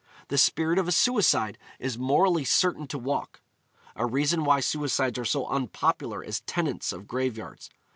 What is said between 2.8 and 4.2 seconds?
to walk: a